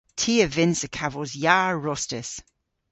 [0.19, 2.31] Ty a vynnsa kavos yar rostys.